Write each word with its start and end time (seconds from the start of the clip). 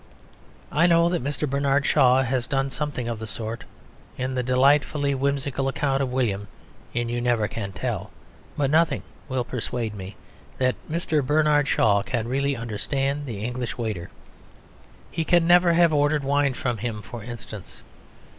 I 0.71 0.87
know 0.87 1.09
that 1.09 1.23
Mr. 1.23 1.47
Bernard 1.47 1.85
Shaw 1.85 2.23
has 2.23 2.47
done 2.47 2.71
something 2.71 3.07
of 3.07 3.19
the 3.19 3.27
sort 3.27 3.65
in 4.17 4.33
the 4.33 4.41
delightfully 4.41 5.13
whimsical 5.13 5.67
account 5.67 6.01
of 6.01 6.11
William 6.11 6.47
in 6.91 7.07
You 7.07 7.21
Never 7.21 7.47
Can 7.47 7.71
Tell. 7.71 8.09
But 8.57 8.71
nothing 8.71 9.03
will 9.29 9.43
persuade 9.43 9.93
me 9.93 10.15
that 10.57 10.75
Mr. 10.89 11.23
Bernard 11.23 11.67
Shaw 11.67 12.01
can 12.01 12.27
really 12.27 12.55
understand 12.55 13.27
the 13.27 13.45
English 13.45 13.77
waiter. 13.77 14.09
He 15.11 15.23
can 15.23 15.45
never 15.45 15.73
have 15.73 15.93
ordered 15.93 16.23
wine 16.23 16.55
from 16.55 16.79
him 16.79 17.03
for 17.03 17.23
instance. 17.23 17.83